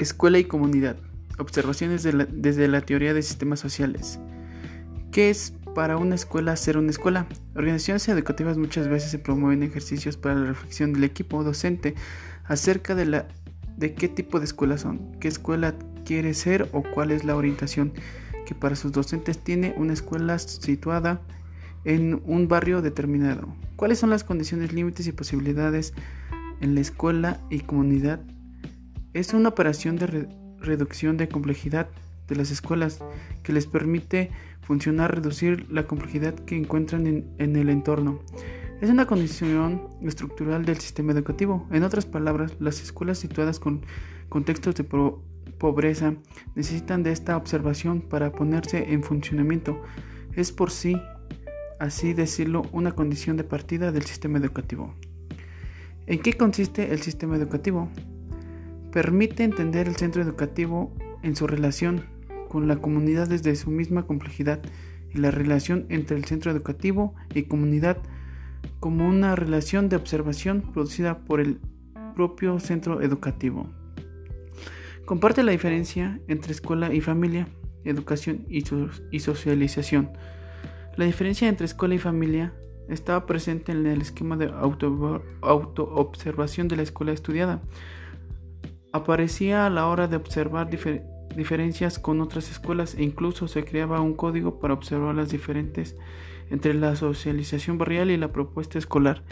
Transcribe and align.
Escuela 0.00 0.38
y 0.38 0.44
comunidad. 0.44 0.96
Observaciones 1.38 2.02
desde 2.02 2.68
la 2.68 2.80
teoría 2.80 3.12
de 3.12 3.20
sistemas 3.20 3.60
sociales. 3.60 4.18
¿Qué 5.12 5.28
es 5.28 5.52
para 5.74 5.98
una 5.98 6.14
escuela 6.14 6.56
ser 6.56 6.78
una 6.78 6.88
escuela? 6.88 7.26
Organizaciones 7.54 8.08
educativas 8.08 8.56
muchas 8.56 8.88
veces 8.88 9.10
se 9.10 9.18
promueven 9.18 9.62
ejercicios 9.62 10.16
para 10.16 10.36
la 10.36 10.46
reflexión 10.46 10.94
del 10.94 11.04
equipo 11.04 11.44
docente 11.44 11.96
acerca 12.44 12.94
de, 12.94 13.04
la, 13.04 13.28
de 13.76 13.92
qué 13.92 14.08
tipo 14.08 14.38
de 14.38 14.46
escuela 14.46 14.78
son, 14.78 15.12
qué 15.20 15.28
escuela 15.28 15.74
quiere 16.06 16.32
ser 16.32 16.70
o 16.72 16.82
cuál 16.82 17.10
es 17.10 17.24
la 17.24 17.36
orientación 17.36 17.92
que 18.46 18.54
para 18.54 18.76
sus 18.76 18.92
docentes 18.92 19.36
tiene 19.36 19.74
una 19.76 19.92
escuela 19.92 20.38
situada 20.38 21.20
en 21.84 22.22
un 22.24 22.48
barrio 22.48 22.80
determinado. 22.80 23.54
¿Cuáles 23.76 23.98
son 23.98 24.08
las 24.08 24.24
condiciones, 24.24 24.72
límites 24.72 25.06
y 25.06 25.12
posibilidades 25.12 25.92
en 26.62 26.74
la 26.74 26.80
escuela 26.80 27.38
y 27.50 27.60
comunidad 27.60 28.20
es 29.12 29.34
una 29.34 29.48
operación 29.48 29.96
de 29.96 30.28
reducción 30.58 31.16
de 31.16 31.28
complejidad 31.28 31.88
de 32.28 32.36
las 32.36 32.50
escuelas 32.50 33.00
que 33.42 33.52
les 33.52 33.66
permite 33.66 34.30
funcionar, 34.62 35.14
reducir 35.14 35.66
la 35.70 35.86
complejidad 35.86 36.34
que 36.34 36.56
encuentran 36.56 37.06
en, 37.06 37.56
el 37.56 37.68
entorno. 37.68 38.20
Es 38.80 38.88
una 38.88 39.06
condición 39.06 39.88
estructural 40.02 40.64
del 40.64 40.78
sistema 40.78 41.12
educativo. 41.12 41.66
En 41.70 41.82
otras 41.82 42.06
palabras, 42.06 42.52
las 42.60 42.80
escuelas 42.80 43.18
situadas 43.18 43.58
con 43.58 43.84
contextos 44.28 44.76
de 44.76 44.84
pobreza 44.84 46.14
necesitan 46.54 47.02
de 47.02 47.12
esta 47.12 47.36
observación 47.36 48.00
para 48.00 48.32
ponerse 48.32 48.92
en 48.92 49.02
funcionamiento. 49.02 49.82
Es 50.34 50.52
por 50.52 50.70
sí, 50.70 50.96
así 51.80 52.14
decirlo, 52.14 52.62
una 52.70 52.92
condición 52.92 53.36
de 53.36 53.44
partida 53.44 53.90
del 53.90 54.04
sistema 54.04 54.38
educativo. 54.38 54.94
¿En 56.06 56.22
qué 56.22 56.34
consiste 56.34 56.92
el 56.92 57.02
sistema 57.02 57.36
educativo? 57.36 57.90
Permite 58.92 59.44
entender 59.44 59.86
el 59.86 59.94
centro 59.94 60.20
educativo 60.20 60.92
en 61.22 61.36
su 61.36 61.46
relación 61.46 62.06
con 62.48 62.66
la 62.66 62.76
comunidad 62.76 63.28
desde 63.28 63.54
su 63.54 63.70
misma 63.70 64.04
complejidad 64.06 64.60
y 65.14 65.18
la 65.18 65.30
relación 65.30 65.86
entre 65.90 66.16
el 66.16 66.24
centro 66.24 66.50
educativo 66.50 67.14
y 67.32 67.44
comunidad 67.44 67.98
como 68.80 69.08
una 69.08 69.36
relación 69.36 69.88
de 69.88 69.94
observación 69.94 70.62
producida 70.72 71.18
por 71.20 71.40
el 71.40 71.60
propio 72.16 72.58
centro 72.58 73.00
educativo. 73.00 73.68
Comparte 75.04 75.44
la 75.44 75.52
diferencia 75.52 76.20
entre 76.26 76.52
escuela 76.52 76.92
y 76.92 77.00
familia, 77.00 77.46
educación 77.84 78.44
y, 78.48 78.62
socialización. 79.20 80.10
La 80.96 81.04
diferencia 81.04 81.48
entre 81.48 81.66
escuela 81.66 81.94
y 81.94 81.98
familia 81.98 82.52
estaba 82.88 83.24
presente 83.26 83.70
en 83.70 83.86
el 83.86 84.00
esquema 84.00 84.36
de 84.36 84.52
auto-observación 85.42 86.66
de 86.66 86.76
la 86.76 86.82
escuela 86.82 87.12
estudiada 87.12 87.62
aparecía 88.92 89.66
a 89.66 89.70
la 89.70 89.86
hora 89.86 90.08
de 90.08 90.16
observar 90.16 90.68
diferencias 91.36 91.98
con 91.98 92.20
otras 92.20 92.50
escuelas 92.50 92.94
e 92.94 93.02
incluso 93.02 93.48
se 93.48 93.64
creaba 93.64 94.00
un 94.00 94.14
código 94.14 94.58
para 94.58 94.74
observar 94.74 95.14
las 95.14 95.30
diferentes 95.30 95.96
entre 96.50 96.74
la 96.74 96.96
socialización 96.96 97.78
barrial 97.78 98.10
y 98.10 98.16
la 98.16 98.32
propuesta 98.32 98.78
escolar. 98.78 99.22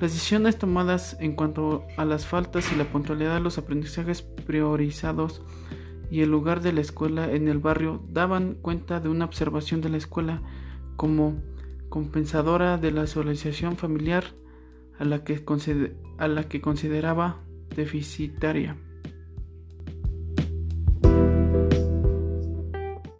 Las 0.00 0.12
decisiones 0.12 0.58
tomadas 0.58 1.16
en 1.20 1.34
cuanto 1.34 1.84
a 1.96 2.04
las 2.04 2.26
faltas 2.26 2.72
y 2.72 2.76
la 2.76 2.84
puntualidad 2.84 3.34
de 3.34 3.40
los 3.40 3.58
aprendizajes 3.58 4.22
priorizados 4.22 5.42
y 6.10 6.22
el 6.22 6.30
lugar 6.30 6.60
de 6.60 6.72
la 6.72 6.80
escuela 6.80 7.30
en 7.30 7.48
el 7.48 7.58
barrio 7.58 8.02
daban 8.08 8.54
cuenta 8.54 9.00
de 9.00 9.08
una 9.08 9.24
observación 9.24 9.80
de 9.80 9.90
la 9.90 9.96
escuela 9.96 10.42
como 10.96 11.42
compensadora 11.88 12.76
de 12.76 12.90
la 12.90 13.06
socialización 13.06 13.76
familiar 13.76 14.24
a 14.98 15.04
la 15.04 15.22
que, 15.24 15.44
a 16.18 16.28
la 16.28 16.48
que 16.48 16.60
consideraba 16.60 17.43
deficitaria. 17.74 18.76